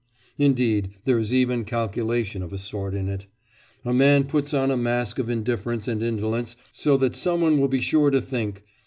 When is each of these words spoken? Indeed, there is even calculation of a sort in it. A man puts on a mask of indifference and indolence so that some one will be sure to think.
Indeed, 0.39 0.95
there 1.05 1.19
is 1.19 1.31
even 1.31 1.63
calculation 1.63 2.41
of 2.41 2.51
a 2.51 2.57
sort 2.57 2.95
in 2.95 3.07
it. 3.07 3.27
A 3.85 3.93
man 3.93 4.23
puts 4.23 4.51
on 4.51 4.71
a 4.71 4.75
mask 4.75 5.19
of 5.19 5.29
indifference 5.29 5.87
and 5.87 6.01
indolence 6.01 6.55
so 6.71 6.97
that 6.97 7.15
some 7.15 7.39
one 7.41 7.59
will 7.59 7.67
be 7.67 7.81
sure 7.81 8.09
to 8.09 8.19
think. 8.19 8.63